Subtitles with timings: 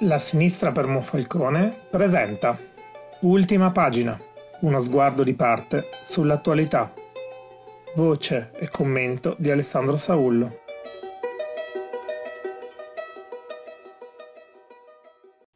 [0.00, 2.58] La sinistra per Monfalcone presenta
[3.20, 4.20] Ultima pagina,
[4.60, 6.92] uno sguardo di parte sull'attualità.
[7.94, 10.60] Voce e commento di Alessandro Saullo.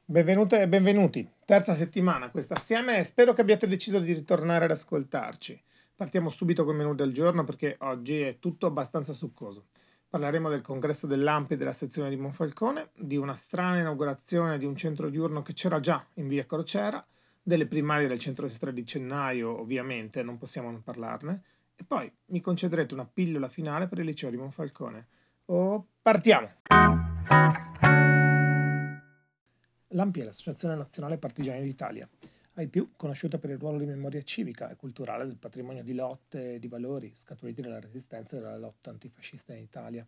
[0.06, 1.30] Benvenute e benvenuti.
[1.44, 5.62] Terza settimana questa assieme e spero che abbiate deciso di ritornare ad ascoltarci.
[5.94, 9.66] Partiamo subito col menù del giorno perché oggi è tutto abbastanza succoso.
[10.10, 15.08] Parleremo del congresso dell'AMPI della sezione di Monfalcone, di una strana inaugurazione di un centro
[15.08, 17.06] diurno che c'era già in via Crociera,
[17.40, 21.42] delle primarie del centro-destra di Gennaio, ovviamente, non possiamo non parlarne,
[21.76, 25.06] e poi mi concederete una pillola finale per il liceo di Monfalcone.
[25.44, 26.54] Oh, partiamo!
[29.90, 32.08] L'AMPI è l'Associazione Nazionale Partigiani d'Italia
[32.60, 36.54] ai più conosciuta per il ruolo di memoria civica e culturale del patrimonio di lotte
[36.54, 40.06] e di valori scaturiti dalla resistenza e dalla lotta antifascista in Italia.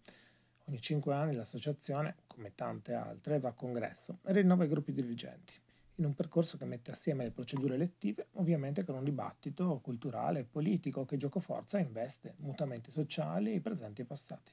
[0.66, 5.54] Ogni cinque anni l'associazione, come tante altre, va a congresso e rinnova i gruppi dirigenti,
[5.96, 10.44] in un percorso che mette assieme le procedure elettive, ovviamente con un dibattito culturale e
[10.44, 14.52] politico che giocoforza investe mutamenti sociali presenti e passati.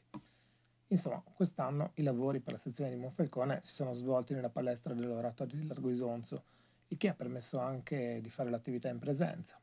[0.88, 5.60] Insomma, quest'anno i lavori per la sezione di Monfalcone si sono svolti nella palestra dell'oratorio
[5.60, 6.44] di Largo Isonzo,
[6.90, 9.60] il che ha permesso anche di fare l'attività in presenza,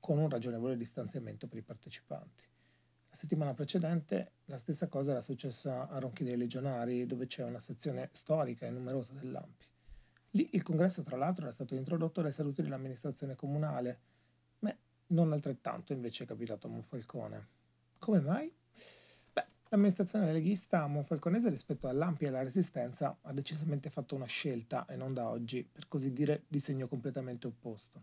[0.00, 2.44] con un ragionevole distanziamento per i partecipanti.
[3.10, 7.60] La settimana precedente la stessa cosa era successa a Ronchi dei Legionari, dove c'è una
[7.60, 9.66] sezione storica e numerosa dell'AMPI.
[10.30, 14.00] Lì il congresso, tra l'altro, era stato introdotto dai saluti dell'amministrazione comunale,
[14.60, 14.74] ma
[15.08, 17.48] non altrettanto invece è capitato a Monfalcone.
[17.98, 18.52] Come mai?
[19.72, 25.14] L'amministrazione leghista monfalconese rispetto all'ampia e alla resistenza ha decisamente fatto una scelta, e non
[25.14, 28.02] da oggi, per così dire di segno completamente opposto.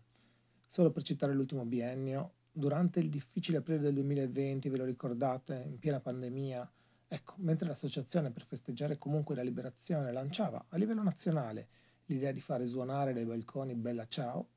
[0.67, 5.77] Solo per citare l'ultimo biennio, durante il difficile aprile del 2020, ve lo ricordate, in
[5.77, 6.67] piena pandemia,
[7.07, 11.67] ecco, mentre l'associazione per festeggiare comunque la liberazione lanciava a livello nazionale
[12.05, 14.47] l'idea di fare suonare dai balconi Bella Ciao,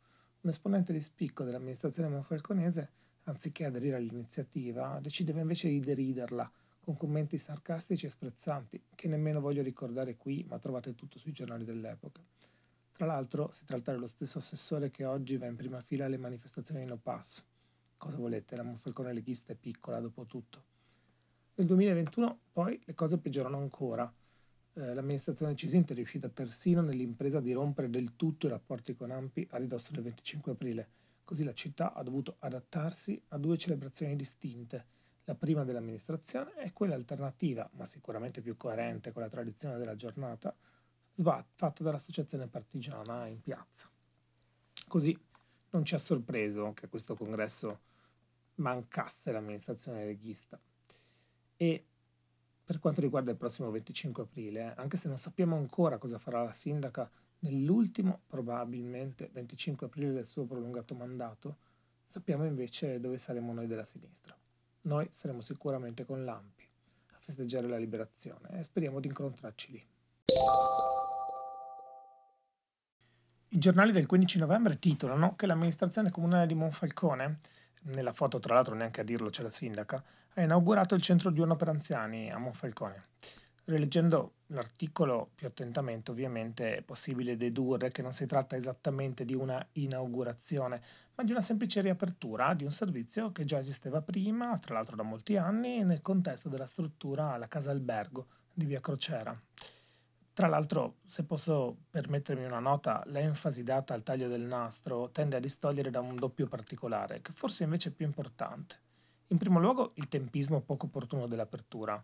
[0.40, 2.88] un esponente di spicco dell'amministrazione monfalconese,
[3.24, 6.50] anziché aderire all'iniziativa, decideva invece di deriderla
[6.84, 11.64] con commenti sarcastici e sprezzanti, che nemmeno voglio ricordare qui, ma trovate tutto sui giornali
[11.64, 12.20] dell'epoca.
[12.92, 16.84] Tra l'altro si tratta dello stesso assessore che oggi va in prima fila alle manifestazioni
[16.84, 17.42] No Pass.
[17.96, 20.64] Cosa volete, la Monfalcone leghista è piccola dopo tutto.
[21.54, 24.12] Nel 2021 poi le cose peggiorano ancora.
[24.74, 29.46] Eh, l'amministrazione Cisinta è riuscita persino nell'impresa di rompere del tutto i rapporti con Ampi
[29.50, 30.88] a ridosso del 25 aprile,
[31.22, 34.86] così la città ha dovuto adattarsi a due celebrazioni distinte,
[35.24, 40.54] la prima dell'amministrazione è quella alternativa, ma sicuramente più coerente con la tradizione della giornata,
[41.14, 43.88] fatta dall'associazione partigiana in piazza.
[44.88, 45.16] Così
[45.70, 47.80] non ci ha sorpreso che a questo congresso
[48.56, 50.58] mancasse l'amministrazione leghista.
[51.56, 51.84] E
[52.64, 56.52] per quanto riguarda il prossimo 25 aprile, anche se non sappiamo ancora cosa farà la
[56.52, 57.10] sindaca
[57.40, 61.58] nell'ultimo, probabilmente 25 aprile del suo prolungato mandato,
[62.08, 64.36] sappiamo invece dove saremo noi della sinistra.
[64.84, 66.68] Noi saremo sicuramente con l'AMPI
[67.12, 69.86] a festeggiare la liberazione e speriamo di incontrarci lì.
[73.48, 77.38] I giornali del 15 novembre titolano che l'amministrazione comunale di Monfalcone,
[77.82, 80.02] nella foto tra l'altro neanche a dirlo c'è la sindaca,
[80.34, 83.02] ha inaugurato il centro diurno per anziani a Monfalcone.
[83.64, 89.64] Rileggendo l'articolo più attentamente, ovviamente è possibile dedurre che non si tratta esattamente di una
[89.74, 90.82] inaugurazione,
[91.14, 95.04] ma di una semplice riapertura di un servizio che già esisteva prima, tra l'altro da
[95.04, 99.40] molti anni, nel contesto della struttura La Casa Albergo di Via Crociera.
[100.34, 105.40] Tra l'altro, se posso permettermi una nota, l'enfasi data al taglio del nastro tende a
[105.40, 108.76] distogliere da un doppio particolare, che forse invece è più importante.
[109.28, 112.02] In primo luogo, il tempismo poco opportuno dell'apertura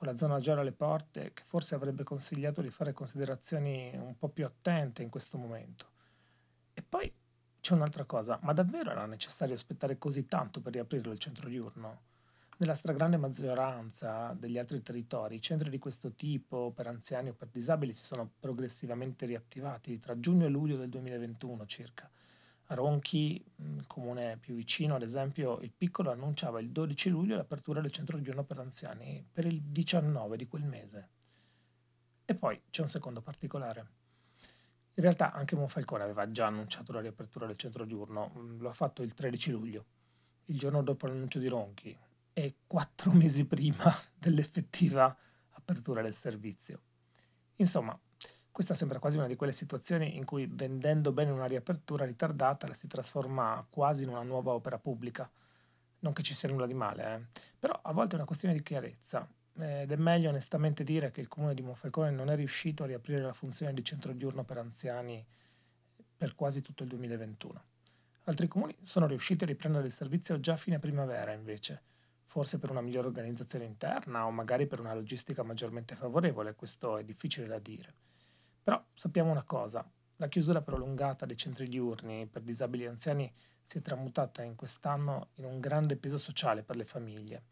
[0.00, 4.30] con la zona gialla alle porte, che forse avrebbe consigliato di fare considerazioni un po'
[4.30, 5.88] più attente in questo momento.
[6.72, 7.12] E poi
[7.60, 12.00] c'è un'altra cosa, ma davvero era necessario aspettare così tanto per riaprire il centro diurno?
[12.56, 17.48] Nella stragrande maggioranza degli altri territori, i centri di questo tipo, per anziani o per
[17.48, 22.08] disabili, si sono progressivamente riattivati tra giugno e luglio del 2021 circa.
[22.74, 27.80] Ronchi, mm, il comune più vicino, ad esempio, il piccolo annunciava il 12 luglio l'apertura
[27.80, 31.08] del centro diurno per anziani per il 19 di quel mese.
[32.24, 33.80] E poi c'è un secondo particolare.
[34.94, 38.74] In realtà anche Monfalcone aveva già annunciato la riapertura del centro diurno, mm, lo ha
[38.74, 39.84] fatto il 13 luglio,
[40.46, 41.96] il giorno dopo l'annuncio di Ronchi
[42.32, 45.16] e quattro mesi prima dell'effettiva
[45.50, 46.80] apertura del servizio.
[47.56, 47.98] Insomma,
[48.60, 52.74] questa sembra quasi una di quelle situazioni in cui vendendo bene una riapertura ritardata la
[52.74, 55.30] si trasforma quasi in una nuova opera pubblica.
[56.00, 57.40] Non che ci sia nulla di male, eh?
[57.58, 59.26] però a volte è una questione di chiarezza.
[59.54, 63.22] ed è meglio onestamente dire che il comune di Monfalcone non è riuscito a riaprire
[63.22, 65.24] la funzione di centro diurno per anziani
[66.18, 67.62] per quasi tutto il 2021.
[68.24, 71.80] Altri comuni sono riusciti a riprendere il servizio già a fine primavera, invece,
[72.26, 77.04] forse per una migliore organizzazione interna o magari per una logistica maggiormente favorevole, questo è
[77.04, 77.94] difficile da dire.
[78.62, 83.32] Però sappiamo una cosa, la chiusura prolungata dei centri diurni per disabili e anziani
[83.64, 87.44] si è tramutata in quest'anno in un grande peso sociale per le famiglie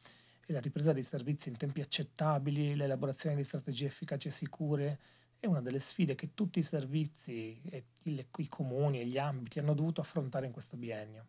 [0.47, 4.99] e la ripresa dei servizi in tempi accettabili, l'elaborazione di strategie efficaci e sicure
[5.39, 7.61] è una delle sfide che tutti i servizi,
[8.03, 11.27] i comuni e gli ambiti hanno dovuto affrontare in questo biennio.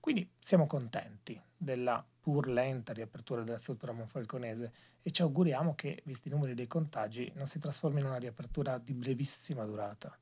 [0.00, 4.72] Quindi siamo contenti della pur lenta riapertura della struttura monfalconese
[5.02, 8.78] e ci auguriamo che, visti i numeri dei contagi, non si trasformi in una riapertura
[8.78, 10.16] di brevissima durata.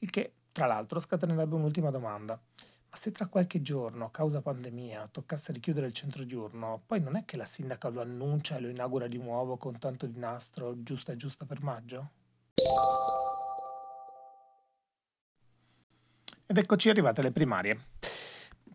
[0.00, 2.40] Il che, tra l'altro, scatenerebbe un'ultima domanda.
[2.90, 7.24] Ma se tra qualche giorno, causa pandemia, toccasse richiudere il centro diurno, poi non è
[7.24, 11.12] che la sindaca lo annuncia e lo inaugura di nuovo con tanto di nastro giusta
[11.12, 12.10] e giusta per maggio?
[16.46, 17.97] Ed eccoci arrivate alle primarie.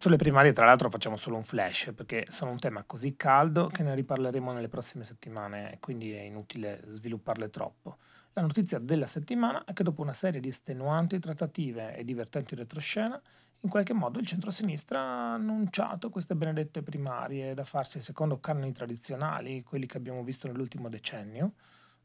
[0.03, 3.83] Sulle primarie, tra l'altro, facciamo solo un flash perché sono un tema così caldo che
[3.83, 7.99] ne riparleremo nelle prossime settimane, quindi è inutile svilupparle troppo.
[8.33, 13.17] La notizia della settimana è che dopo una serie di estenuanti trattative e divertenti retroscena,
[13.61, 19.63] in qualche modo il centro-sinistra ha annunciato queste benedette primarie da farsi secondo canoni tradizionali,
[19.63, 21.53] quelli che abbiamo visto nell'ultimo decennio,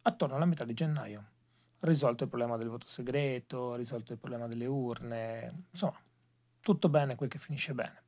[0.02, 1.30] attorno alla metà di gennaio.
[1.80, 5.98] Risolto il problema del voto segreto, risolto il problema delle urne, insomma,
[6.60, 8.02] tutto bene quel che finisce bene.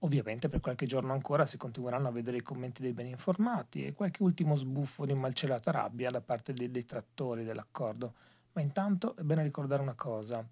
[0.00, 3.94] Ovviamente per qualche giorno ancora si continueranno a vedere i commenti dei ben informati e
[3.94, 8.14] qualche ultimo sbuffo di malcelata rabbia da parte dei detrattori dell'accordo,
[8.52, 10.46] ma intanto è bene ricordare una cosa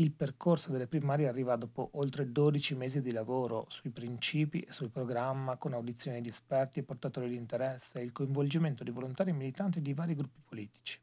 [0.00, 4.90] il percorso delle primarie arriva dopo oltre 12 mesi di lavoro sui principi e sul
[4.90, 9.80] programma, con audizioni di esperti e portatori di interesse e il coinvolgimento di volontari militanti
[9.80, 11.00] di vari gruppi politici.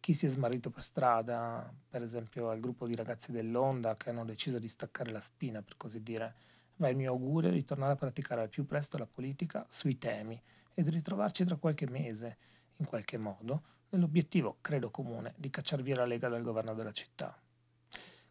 [0.00, 4.24] Chi si è smarrito per strada, per esempio al gruppo di ragazzi dell'Onda che hanno
[4.24, 6.34] deciso di staccare la spina, per così dire,
[6.76, 10.40] va il mio augurio di tornare a praticare al più presto la politica sui temi
[10.72, 12.38] e di ritrovarci tra qualche mese,
[12.78, 17.38] in qualche modo, nell'obiettivo, credo comune, di cacciar via la Lega dal governo della città.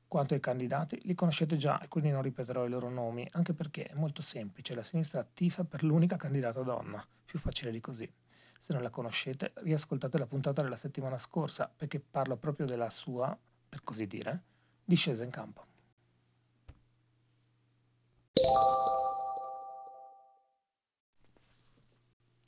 [0.08, 3.86] Quanto ai candidati, li conoscete già e quindi non ripeterò i loro nomi, anche perché
[3.86, 8.12] è molto semplice, la sinistra tifa per l'unica candidata donna, più facile di così.
[8.60, 13.36] Se non la conoscete, riascoltate la puntata della settimana scorsa, perché parlo proprio della sua,
[13.68, 14.44] per così dire,
[14.84, 15.66] discesa in campo.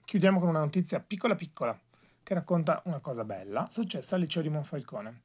[0.05, 1.79] Chiudiamo con una notizia piccola piccola,
[2.21, 5.21] che racconta una cosa bella, successa al liceo di Monfalcone.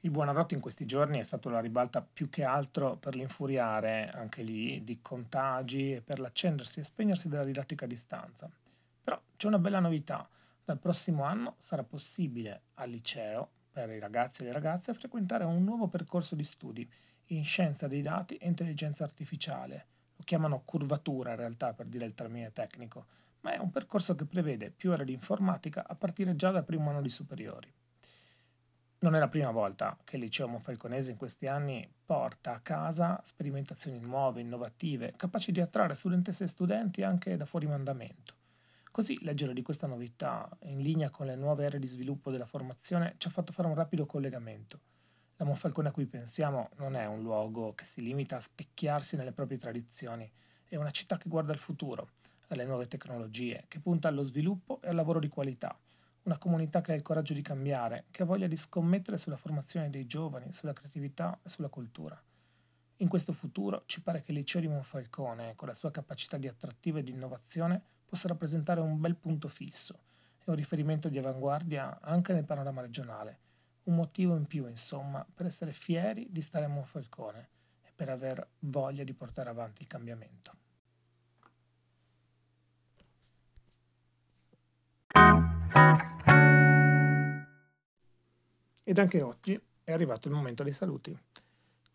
[0.00, 4.42] Il Buonarroti in questi giorni è stato la ribalta più che altro per l'infuriare, anche
[4.42, 8.50] lì, di contagi e per l'accendersi e spegnersi della didattica a distanza.
[9.36, 10.26] C'è una bella novità.
[10.64, 15.62] Dal prossimo anno sarà possibile al liceo, per i ragazzi e le ragazze, frequentare un
[15.62, 16.90] nuovo percorso di studi
[17.26, 19.86] in scienza dei dati e intelligenza artificiale.
[20.16, 23.04] Lo chiamano curvatura in realtà per dire il termine tecnico,
[23.42, 26.88] ma è un percorso che prevede più ore di informatica a partire già dal primo
[26.88, 27.70] anno di superiori.
[29.00, 33.20] Non è la prima volta che il liceo monfalconese in questi anni porta a casa
[33.26, 38.36] sperimentazioni nuove, innovative, capaci di attrarre studentesse e studenti anche da fuori mandamento.
[38.96, 43.16] Così leggere di questa novità, in linea con le nuove aree di sviluppo della formazione,
[43.18, 44.80] ci ha fatto fare un rapido collegamento.
[45.36, 49.32] La Monfalcone a cui pensiamo non è un luogo che si limita a specchiarsi nelle
[49.32, 50.26] proprie tradizioni,
[50.64, 52.12] è una città che guarda al futuro,
[52.48, 55.78] alle nuove tecnologie, che punta allo sviluppo e al lavoro di qualità
[56.22, 59.90] una comunità che ha il coraggio di cambiare, che ha voglia di scommettere sulla formazione
[59.90, 62.18] dei giovani, sulla creatività e sulla cultura.
[63.00, 66.48] In questo futuro ci pare che il liceo di Monfalcone, con la sua capacità di
[66.48, 69.98] attrattiva e di innovazione, possa rappresentare un bel punto fisso
[70.38, 73.40] e un riferimento di avanguardia anche nel panorama regionale.
[73.84, 77.48] Un motivo in più, insomma, per essere fieri di stare a Monfalcone
[77.82, 80.52] e per aver voglia di portare avanti il cambiamento.
[88.88, 91.16] Ed anche oggi è arrivato il momento dei saluti.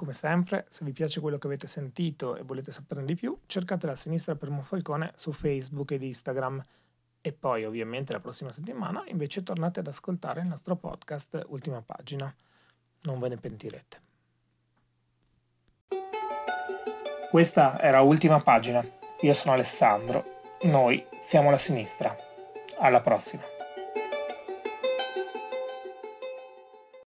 [0.01, 3.85] Come sempre, se vi piace quello che avete sentito e volete saperne di più, cercate
[3.85, 6.65] la sinistra per Monfalcone su Facebook ed Instagram.
[7.21, 12.33] E poi, ovviamente, la prossima settimana invece tornate ad ascoltare il nostro podcast Ultima Pagina.
[13.01, 14.01] Non ve ne pentirete.
[17.29, 18.83] Questa era Ultima Pagina.
[19.19, 20.25] Io sono Alessandro.
[20.63, 22.17] Noi siamo la sinistra.
[22.79, 23.43] Alla prossima.